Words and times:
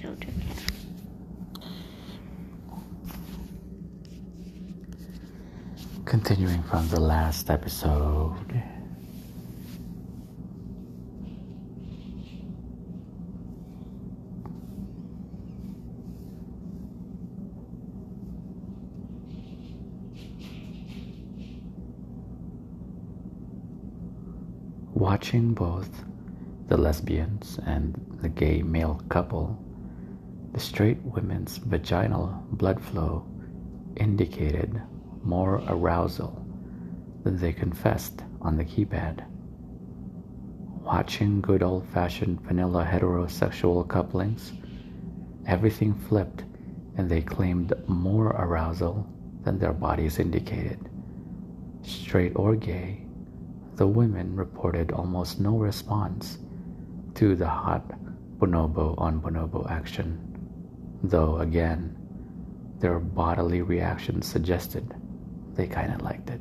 filter 0.00 0.28
Continuing 6.04 6.62
from 6.64 6.88
the 6.88 6.98
last 6.98 7.50
episode. 7.50 8.34
Watching 24.92 25.54
both 25.54 26.04
the 26.70 26.76
lesbians 26.76 27.58
and 27.66 28.00
the 28.22 28.28
gay 28.28 28.62
male 28.62 29.02
couple, 29.08 29.58
the 30.52 30.60
straight 30.60 31.02
women's 31.02 31.56
vaginal 31.56 32.46
blood 32.52 32.80
flow 32.80 33.26
indicated 33.96 34.80
more 35.24 35.64
arousal 35.66 36.46
than 37.24 37.36
they 37.38 37.52
confessed 37.52 38.22
on 38.40 38.56
the 38.56 38.64
keypad. 38.64 39.24
Watching 40.84 41.40
good 41.40 41.64
old 41.64 41.88
fashioned 41.88 42.40
vanilla 42.42 42.88
heterosexual 42.88 43.88
couplings, 43.88 44.52
everything 45.48 45.92
flipped 45.92 46.44
and 46.96 47.10
they 47.10 47.20
claimed 47.20 47.72
more 47.88 48.28
arousal 48.28 49.08
than 49.42 49.58
their 49.58 49.72
bodies 49.72 50.20
indicated. 50.20 50.88
Straight 51.82 52.36
or 52.36 52.54
gay, 52.54 53.04
the 53.74 53.88
women 53.88 54.36
reported 54.36 54.92
almost 54.92 55.40
no 55.40 55.56
response 55.56 56.38
to 57.20 57.36
the 57.36 57.46
hot 57.46 57.84
bonobo 58.38 58.94
on 58.96 59.20
bonobo 59.20 59.70
action, 59.70 60.18
though 61.02 61.36
again, 61.40 61.94
their 62.78 62.98
bodily 62.98 63.60
reactions 63.60 64.26
suggested 64.26 64.94
they 65.52 65.66
kind 65.66 65.92
of 65.92 66.00
liked 66.00 66.30
it. 66.30 66.40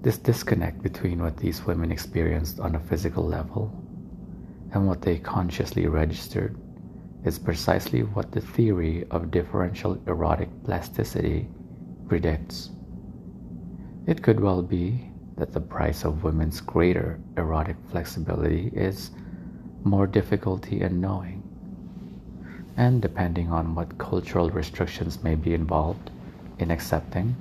This 0.00 0.16
disconnect 0.16 0.80
between 0.80 1.20
what 1.20 1.36
these 1.36 1.66
women 1.66 1.90
experienced 1.90 2.60
on 2.60 2.76
a 2.76 2.78
physical 2.78 3.26
level 3.26 3.74
and 4.70 4.86
what 4.86 5.02
they 5.02 5.18
consciously 5.18 5.88
registered 5.88 6.56
is 7.24 7.36
precisely 7.36 8.04
what 8.04 8.30
the 8.30 8.42
theory 8.42 9.04
of 9.10 9.32
differential 9.32 10.00
erotic 10.06 10.50
plasticity 10.62 11.48
predicts. 12.06 12.70
It 14.06 14.22
could 14.22 14.38
well 14.38 14.62
be 14.62 15.10
that 15.36 15.52
the 15.52 15.60
price 15.60 16.04
of 16.04 16.24
women's 16.24 16.60
greater 16.60 17.18
erotic 17.36 17.76
flexibility 17.90 18.70
is 18.74 19.10
more 19.82 20.06
difficulty 20.06 20.80
in 20.80 21.00
knowing. 21.00 21.42
And 22.76 23.00
depending 23.00 23.50
on 23.50 23.74
what 23.74 23.98
cultural 23.98 24.50
restrictions 24.50 25.22
may 25.22 25.34
be 25.34 25.54
involved, 25.54 26.10
in 26.58 26.70
accepting 26.70 27.34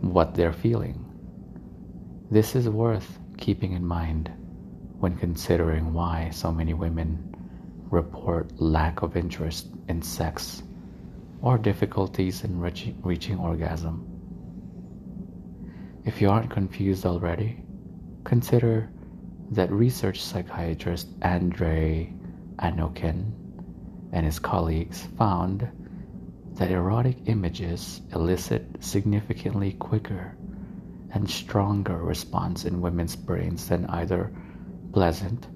what 0.00 0.34
they're 0.34 0.52
feeling. 0.52 1.02
This 2.30 2.54
is 2.54 2.68
worth 2.68 3.18
keeping 3.38 3.72
in 3.72 3.84
mind 3.84 4.30
when 4.98 5.16
considering 5.16 5.92
why 5.92 6.30
so 6.32 6.52
many 6.52 6.74
women 6.74 7.34
report 7.90 8.50
lack 8.60 9.02
of 9.02 9.16
interest 9.16 9.68
in 9.88 10.02
sex 10.02 10.62
or 11.40 11.58
difficulties 11.58 12.44
in 12.44 12.58
reaching, 12.58 12.98
reaching 13.02 13.38
orgasm. 13.38 14.15
If 16.06 16.20
you 16.20 16.30
aren't 16.30 16.52
confused 16.52 17.04
already, 17.04 17.64
consider 18.22 18.88
that 19.50 19.72
research 19.72 20.22
psychiatrist 20.22 21.08
Andrei 21.20 22.14
Anokhin 22.60 23.32
and 24.12 24.24
his 24.24 24.38
colleagues 24.38 25.02
found 25.18 25.68
that 26.52 26.70
erotic 26.70 27.16
images 27.26 28.00
elicit 28.14 28.84
significantly 28.84 29.72
quicker 29.72 30.36
and 31.10 31.28
stronger 31.28 31.96
response 31.96 32.64
in 32.66 32.80
women's 32.80 33.16
brains 33.16 33.68
than 33.68 33.86
either 33.86 34.32
pleasant 34.92 35.48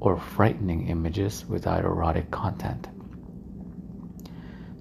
or 0.00 0.18
frightening 0.18 0.88
images 0.88 1.44
without 1.44 1.84
erotic 1.84 2.30
content. 2.30 2.88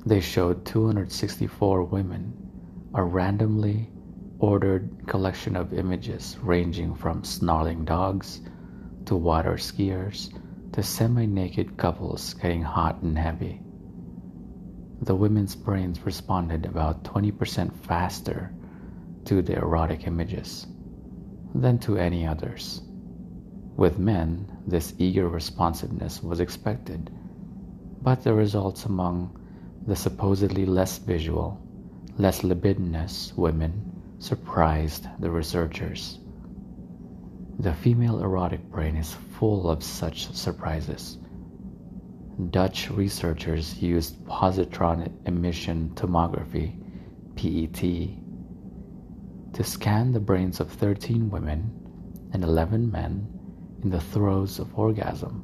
They 0.05 0.21
showed 0.21 0.65
264 0.65 1.83
women 1.83 2.89
are 2.93 3.05
randomly 3.05 3.89
ordered 4.41 5.07
collection 5.07 5.55
of 5.55 5.73
images 5.73 6.37
ranging 6.41 6.93
from 6.93 7.23
snarling 7.23 7.85
dogs 7.85 8.41
to 9.05 9.15
water 9.15 9.53
skiers 9.53 10.29
to 10.73 10.83
semi 10.83 11.25
naked 11.25 11.77
couples 11.77 12.33
getting 12.33 12.61
hot 12.63 13.01
and 13.01 13.17
heavy 13.17 13.61
the 15.01 15.15
women's 15.15 15.55
brains 15.55 16.05
responded 16.05 16.65
about 16.65 17.03
20% 17.03 17.73
faster 17.73 18.53
to 19.25 19.41
the 19.41 19.57
erotic 19.57 20.05
images 20.05 20.67
than 21.55 21.79
to 21.79 21.97
any 21.97 22.25
others. 22.27 22.81
With 23.75 23.97
men, 23.97 24.59
this 24.67 24.93
eager 24.99 25.27
responsiveness 25.27 26.21
was 26.21 26.39
expected, 26.39 27.09
but 28.03 28.23
the 28.23 28.33
results 28.33 28.85
among 28.85 29.35
the 29.87 29.95
supposedly 29.95 30.67
less 30.67 30.99
visual, 30.99 31.59
less 32.19 32.43
libidinous 32.43 33.33
women 33.35 33.90
surprised 34.21 35.07
the 35.19 35.31
researchers. 35.31 36.19
The 37.57 37.73
female 37.73 38.21
erotic 38.21 38.69
brain 38.69 38.95
is 38.95 39.11
full 39.11 39.67
of 39.67 39.83
such 39.83 40.31
surprises. 40.31 41.17
Dutch 42.51 42.91
researchers 42.91 43.81
used 43.81 44.23
positron 44.25 45.11
emission 45.25 45.89
tomography 45.95 46.75
(PET) 47.35 47.81
to 49.53 49.63
scan 49.63 50.11
the 50.11 50.19
brains 50.19 50.59
of 50.59 50.69
13 50.69 51.31
women 51.31 52.29
and 52.31 52.43
11 52.43 52.91
men 52.91 53.27
in 53.81 53.89
the 53.89 53.99
throes 53.99 54.59
of 54.59 54.77
orgasm. 54.77 55.41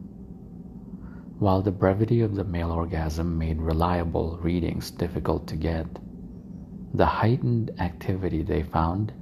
While 1.39 1.63
the 1.63 1.71
brevity 1.71 2.21
of 2.21 2.35
the 2.35 2.43
male 2.43 2.71
orgasm 2.71 3.39
made 3.39 3.59
reliable 3.59 4.37
readings 4.37 4.91
difficult 4.91 5.47
to 5.47 5.55
get, 5.55 5.87
the 6.93 7.05
heightened 7.05 7.71
activity 7.79 8.43
they 8.43 8.63
found 8.63 9.13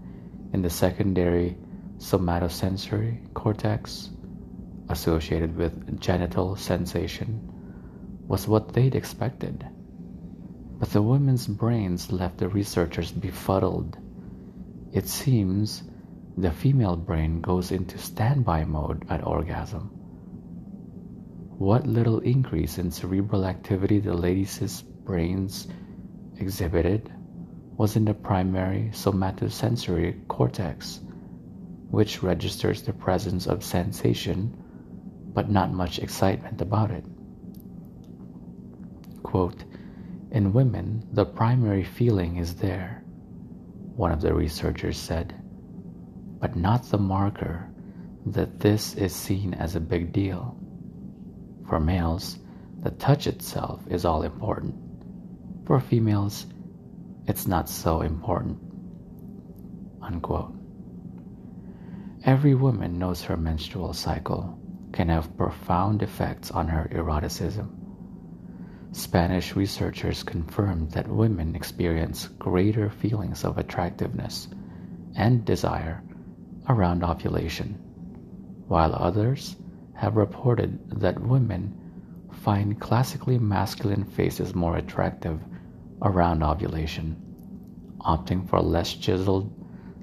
in 0.53 0.61
the 0.61 0.69
secondary 0.69 1.57
somatosensory 1.97 3.33
cortex 3.33 4.09
associated 4.89 5.55
with 5.57 5.99
genital 5.99 6.55
sensation 6.55 7.51
was 8.27 8.47
what 8.47 8.73
they'd 8.73 8.95
expected. 8.95 9.65
But 10.79 10.91
the 10.91 11.01
women's 11.01 11.47
brains 11.47 12.11
left 12.11 12.37
the 12.37 12.49
researchers 12.49 13.11
befuddled. 13.11 13.97
It 14.91 15.07
seems 15.07 15.83
the 16.37 16.51
female 16.51 16.97
brain 16.97 17.41
goes 17.41 17.71
into 17.71 17.97
standby 17.97 18.65
mode 18.65 19.05
at 19.09 19.25
orgasm. 19.25 19.89
What 21.57 21.87
little 21.87 22.19
increase 22.19 22.77
in 22.77 22.91
cerebral 22.91 23.45
activity 23.45 23.99
the 23.99 24.13
ladies' 24.13 24.81
brains 24.81 25.67
exhibited 26.37 27.09
was 27.77 27.95
in 27.95 28.05
the 28.05 28.13
primary 28.13 28.89
somatosensory 28.93 30.27
cortex, 30.27 31.01
which 31.89 32.23
registers 32.23 32.81
the 32.81 32.93
presence 32.93 33.47
of 33.47 33.63
sensation 33.63 34.55
but 35.33 35.49
not 35.49 35.73
much 35.73 35.99
excitement 35.99 36.61
about 36.61 36.89
it. 36.91 37.03
Quote, 39.23 39.65
In 40.31 40.53
women, 40.53 41.05
the 41.11 41.25
primary 41.25 41.83
feeling 41.83 42.37
is 42.37 42.55
there, 42.55 43.03
one 43.95 44.13
of 44.13 44.21
the 44.21 44.33
researchers 44.33 44.97
said, 44.97 45.35
but 46.39 46.55
not 46.55 46.83
the 46.83 46.97
marker 46.97 47.69
that 48.25 48.59
this 48.59 48.95
is 48.95 49.13
seen 49.13 49.53
as 49.53 49.75
a 49.75 49.79
big 49.79 50.13
deal. 50.13 50.57
For 51.67 51.79
males, 51.79 52.39
the 52.81 52.91
touch 52.91 53.27
itself 53.27 53.81
is 53.89 54.05
all 54.05 54.21
important. 54.21 54.75
For 55.65 55.79
females, 55.79 56.45
it's 57.27 57.47
not 57.47 57.69
so 57.69 58.01
important. 58.01 58.59
Unquote. 60.01 60.53
Every 62.23 62.55
woman 62.55 62.99
knows 62.99 63.23
her 63.23 63.37
menstrual 63.37 63.93
cycle 63.93 64.59
can 64.91 65.09
have 65.09 65.37
profound 65.37 66.01
effects 66.01 66.51
on 66.51 66.67
her 66.67 66.87
eroticism. 66.91 67.69
Spanish 68.91 69.55
researchers 69.55 70.23
confirmed 70.23 70.91
that 70.91 71.07
women 71.07 71.55
experience 71.55 72.27
greater 72.39 72.89
feelings 72.89 73.43
of 73.43 73.57
attractiveness 73.57 74.47
and 75.15 75.43
desire 75.45 76.01
around 76.69 77.03
ovulation, 77.03 77.73
while 78.67 78.95
others 78.95 79.55
have 79.93 80.15
reported 80.15 81.01
that 81.01 81.19
women 81.19 82.29
find 82.31 82.79
classically 82.79 83.37
masculine 83.37 84.03
faces 84.05 84.55
more 84.55 84.77
attractive 84.77 85.39
around 86.01 86.43
ovulation, 86.43 87.15
opting 88.01 88.47
for 88.47 88.61
less 88.61 88.93
chiseled 88.93 89.51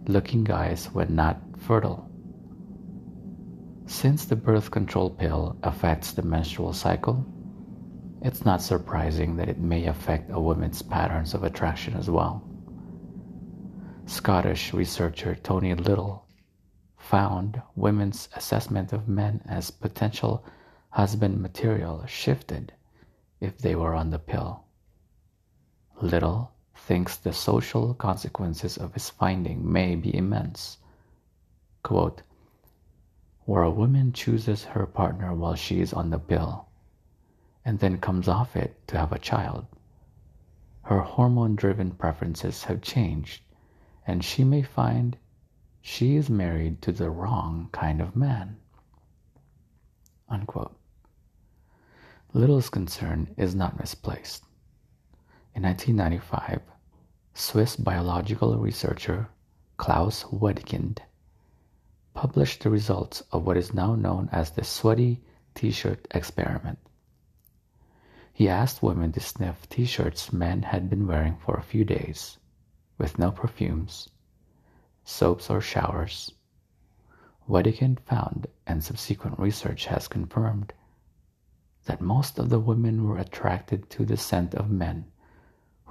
looking 0.09 0.45
guys 0.45 0.87
when 0.87 1.15
not 1.15 1.41
fertile. 1.59 2.09
Since 3.87 4.25
the 4.25 4.37
birth 4.37 4.71
control 4.71 5.11
pill 5.11 5.57
affects 5.63 6.13
the 6.13 6.23
menstrual 6.23 6.73
cycle, 6.73 7.27
it's 8.23 8.45
not 8.45 8.63
surprising 8.63 9.37
that 9.37 9.49
it 9.49 9.59
may 9.59 9.87
affect 9.87 10.31
a 10.31 10.41
woman's 10.41 10.83
patterns 10.83 11.35
of 11.35 11.45
attraction 11.45 11.95
as 11.95 12.09
well. 12.09 12.43
Scottish 14.07 14.73
researcher 14.73 15.35
Tony 15.35 15.75
Little 15.75 16.27
found 16.97 17.61
women's 17.75 18.29
assessment 18.35 18.93
of 18.93 19.09
men 19.09 19.43
as 19.47 19.71
potential 19.71 20.45
husband 20.91 21.41
material 21.41 22.05
shifted 22.07 22.73
if 23.41 23.59
they 23.59 23.75
were 23.75 23.95
on 23.95 24.11
the 24.11 24.19
pill. 24.19 24.65
Little 26.01 26.53
thinks 26.75 27.17
the 27.17 27.33
social 27.33 27.95
consequences 27.95 28.77
of 28.77 28.95
his 28.95 29.11
finding 29.11 29.71
may 29.71 29.95
be 29.95 30.17
immense. 30.17 30.79
Quote, 31.83 32.23
where 33.45 33.63
a 33.63 33.71
woman 33.71 34.13
chooses 34.13 34.65
her 34.65 34.87
partner 34.87 35.35
while 35.35 35.55
she 35.55 35.81
is 35.81 35.93
on 35.93 36.11
the 36.11 36.19
pill 36.19 36.67
and 37.65 37.79
then 37.79 37.99
comes 37.99 38.29
off 38.29 38.57
it 38.57 38.87
to 38.89 38.99
have 38.99 39.13
a 39.13 39.19
child. 39.19 39.67
Her 40.83 41.01
hormone 41.01 41.55
driven 41.55 41.93
preferences 41.93 42.65
have 42.65 42.83
changed, 42.83 43.43
and 44.07 44.25
she 44.25 44.43
may 44.43 44.63
find 44.63 45.17
she 45.81 46.17
is 46.17 46.29
married 46.29 46.83
to 46.83 46.93
the 46.93 47.11
wrong 47.11 47.69
kind 47.73 48.01
of 48.01 48.17
man. 48.17 48.57
Unquote. 50.29 50.77
Little's 52.33 52.71
concern 52.71 53.35
is 53.37 53.55
not 53.55 53.79
misplaced. 53.79 54.45
In 55.55 55.65
1995, 55.65 56.63
Swiss 57.35 57.77
biological 57.77 58.57
researcher 58.57 59.29
Klaus 59.77 60.25
Wedekind 60.25 61.01
published 62.15 62.63
the 62.63 62.71
results 62.71 63.23
of 63.31 63.45
what 63.45 63.59
is 63.59 63.75
now 63.75 63.95
known 63.95 64.31
as 64.33 64.53
the 64.53 64.65
sweaty 64.65 65.21
t-shirt 65.55 66.09
experiment. 66.11 66.79
He 68.33 68.49
asked 68.49 68.83
women 68.83 69.13
to 69.13 69.21
sniff 69.21 69.69
t-shirts 69.69 70.33
men 70.33 70.63
had 70.63 70.89
been 70.89 71.07
wearing 71.07 71.37
for 71.37 71.57
a 71.57 71.63
few 71.63 71.85
days, 71.85 72.39
with 72.97 73.19
no 73.19 73.31
perfumes, 73.31 74.09
soaps 75.05 75.51
or 75.51 75.61
showers. 75.61 76.33
Wedekind 77.47 78.01
found, 78.01 78.47
and 78.67 78.83
subsequent 78.83 79.39
research 79.39 79.85
has 79.85 80.09
confirmed, 80.09 80.73
that 81.85 82.01
most 82.01 82.39
of 82.39 82.49
the 82.49 82.59
women 82.59 83.07
were 83.07 83.19
attracted 83.19 83.91
to 83.91 84.07
the 84.07 84.17
scent 84.17 84.55
of 84.55 84.71
men 84.71 85.12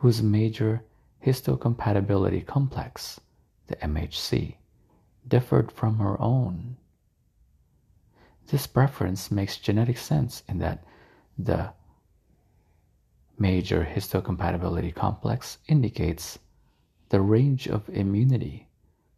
whose 0.01 0.23
major 0.23 0.83
histocompatibility 1.23 2.43
complex, 2.43 3.19
the 3.67 3.75
MHC, 3.75 4.55
differed 5.27 5.71
from 5.71 5.99
her 5.99 6.19
own. 6.19 6.75
This 8.47 8.65
preference 8.65 9.29
makes 9.29 9.57
genetic 9.57 9.99
sense 9.99 10.41
in 10.49 10.57
that 10.57 10.83
the 11.37 11.71
major 13.37 13.85
histocompatibility 13.85 14.91
complex 14.93 15.59
indicates 15.67 16.39
the 17.09 17.21
range 17.21 17.67
of 17.67 17.87
immunity 17.87 18.67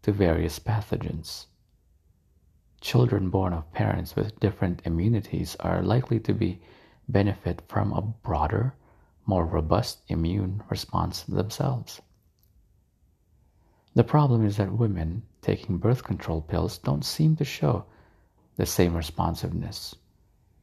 to 0.02 0.12
various 0.12 0.60
pathogens. 0.60 1.46
Children 2.82 3.30
born 3.30 3.54
of 3.54 3.72
parents 3.72 4.18
with 4.18 4.38
different 4.42 4.82
immunities 4.84 5.56
are 5.62 5.82
likely 5.82 6.20
to 6.20 6.34
be 6.34 6.62
benefit 7.08 7.62
from 7.70 7.94
a 7.94 8.02
broader, 8.02 8.76
more 9.26 9.46
robust 9.46 10.02
immune 10.08 10.64
response 10.70 11.24
themselves. 11.24 12.02
The 13.96 14.04
problem 14.04 14.46
is 14.46 14.58
that 14.58 14.72
women 14.74 15.24
taking 15.42 15.78
birth 15.78 16.04
control 16.04 16.42
pills 16.42 16.78
don't 16.78 17.06
seem 17.06 17.36
to 17.36 17.46
show 17.46 17.86
the 18.56 18.66
same 18.66 18.96
responsiveness 18.96 19.96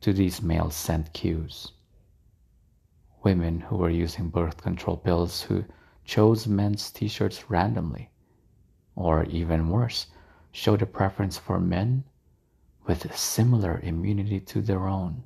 to 0.01 0.13
these 0.13 0.43
male 0.43 0.71
scent 0.71 1.13
cues. 1.13 1.73
Women 3.23 3.61
who 3.61 3.77
were 3.77 3.91
using 3.91 4.31
birth 4.31 4.63
control 4.63 4.97
pills 4.97 5.43
who 5.43 5.65
chose 6.05 6.47
men's 6.47 6.91
t 6.91 7.07
shirts 7.07 7.51
randomly, 7.51 8.11
or 8.97 9.25
even 9.25 9.69
worse, 9.69 10.07
showed 10.53 10.83
a 10.83 10.87
preference 10.87 11.39
for 11.39 11.61
men 11.61 12.03
with 12.87 13.17
similar 13.17 13.79
immunity 13.85 14.41
to 14.41 14.61
their 14.61 14.89
own. 14.89 15.23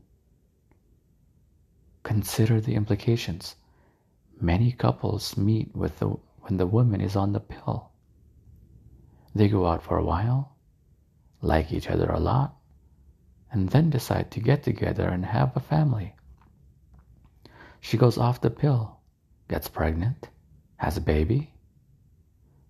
Consider 2.15 2.61
the 2.61 2.77
implications. 2.77 3.57
Many 4.41 4.71
couples 4.71 5.37
meet 5.37 5.75
with 5.75 5.99
the, 5.99 6.11
when 6.43 6.59
the 6.59 6.67
woman 6.67 7.01
is 7.01 7.17
on 7.17 7.33
the 7.33 7.41
pill 7.41 7.91
they 9.35 9.49
go 9.49 9.67
out 9.67 9.83
for 9.83 9.99
a 9.99 10.05
while, 10.05 10.57
like 11.41 11.73
each 11.73 11.91
other 11.91 12.07
a 12.07 12.21
lot, 12.21 12.57
and 13.51 13.69
then 13.71 13.91
decide 13.91 14.31
to 14.31 14.39
get 14.39 14.63
together 14.63 15.09
and 15.09 15.25
have 15.25 15.57
a 15.57 15.61
family. 15.61 16.15
She 17.81 17.97
goes 17.97 18.17
off 18.17 18.41
the 18.41 18.49
pill, 18.51 19.01
gets 19.49 19.67
pregnant, 19.67 20.29
has 20.77 20.97
a 20.97 21.01
baby, 21.01 21.53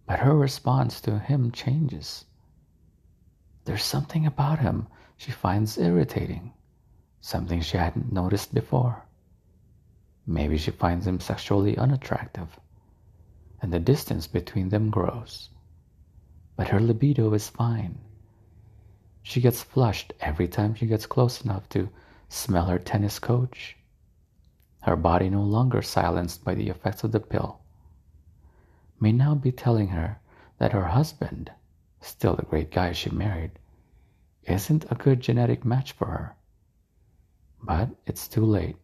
but 0.07 0.21
her 0.21 0.35
response 0.35 1.03
to 1.03 1.19
him 1.19 1.51
changes. 1.51 2.25
There's 3.67 3.85
something 3.85 4.25
about 4.25 4.61
him 4.61 4.89
she 5.19 5.33
finds 5.33 5.77
irritating, 5.77 6.55
something 7.21 7.61
she 7.61 7.77
hadn't 7.77 8.11
noticed 8.11 8.55
before. 8.55 9.05
Maybe 10.27 10.57
she 10.57 10.71
finds 10.71 11.07
him 11.07 11.21
sexually 11.21 11.77
unattractive, 11.77 12.59
and 13.61 13.73
the 13.73 13.81
distance 13.81 14.27
between 14.27 14.69
them 14.69 14.91
grows 14.91 15.51
but 16.57 16.69
her 16.69 16.81
libido 16.81 17.33
is 17.35 17.49
fine. 17.49 17.99
She 19.23 19.41
gets 19.41 19.63
flushed 19.63 20.13
every 20.21 20.47
time 20.47 20.75
she 20.75 20.87
gets 20.87 21.07
close 21.07 21.43
enough 21.45 21.69
to 21.71 21.89
smell 22.29 22.67
her 22.67 22.79
tennis 22.79 23.19
coach. 23.19 23.77
Her 24.83 24.97
body 24.97 25.31
no 25.31 25.43
longer 25.43 25.83
silenced 25.83 26.45
by 26.45 26.55
the 26.55 26.69
effects 26.69 27.05
of 27.05 27.13
the 27.13 27.21
pill 27.21 27.61
may 29.01 29.13
now 29.13 29.35
be 29.35 29.51
telling 29.51 29.89
her 29.89 30.21
that 30.59 30.73
her 30.73 30.85
husband, 30.85 31.51
still 32.01 32.37
the 32.37 32.43
great 32.43 32.71
guy 32.71 32.93
she 32.93 33.11
married, 33.11 33.59
isn't 34.45 34.91
a 34.91 34.95
good 34.95 35.21
genetic 35.21 35.65
match 35.65 35.93
for 35.93 36.07
her. 36.07 36.37
But 37.63 37.91
it's 38.07 38.29
too 38.29 38.45
late. 38.45 38.77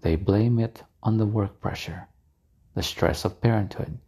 They 0.00 0.16
blame 0.16 0.58
it 0.58 0.84
on 1.02 1.18
the 1.18 1.26
work 1.26 1.60
pressure, 1.60 2.08
the 2.74 2.82
stress 2.82 3.24
of 3.24 3.40
parenthood, 3.40 3.98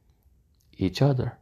each 0.78 1.02
other, 1.02 1.38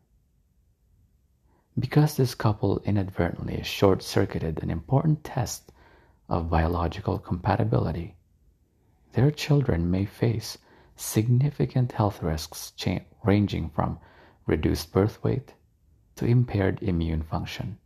because 1.79 2.17
this 2.17 2.35
couple 2.35 2.81
inadvertently 2.81 3.63
short 3.63 4.03
circuited 4.03 4.63
an 4.63 4.71
important 4.71 5.23
test 5.23 5.71
of 6.29 6.51
biological 6.51 7.19
compatibility, 7.19 8.17
their 9.13 9.31
children 9.31 9.91
may 9.91 10.05
face 10.05 10.59
significant 10.97 11.93
health 11.93 12.23
risks 12.23 12.73
ranging 13.23 13.71
from 13.71 14.01
reduced 14.47 14.93
birth 14.93 15.23
weight 15.23 15.55
to 16.17 16.25
impaired 16.25 16.83
immune 16.83 17.23
function. 17.23 17.79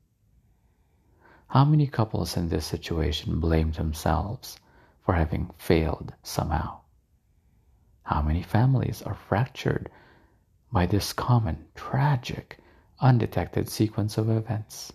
How 1.49 1.65
many 1.65 1.87
couples 1.87 2.37
in 2.37 2.49
this 2.49 2.65
situation 2.65 3.41
blame 3.41 3.73
themselves 3.73 4.59
for 5.05 5.15
having 5.15 5.51
failed 5.59 6.13
somehow? 6.23 6.81
How 8.03 8.23
many 8.23 8.43
families 8.43 9.03
are 9.03 9.15
fractured 9.15 9.91
by 10.73 10.87
this 10.87 11.13
common, 11.13 11.67
tragic 11.75 12.59
undetected 13.03 13.69
sequence 13.69 14.17
of 14.17 14.31
events. 14.31 14.93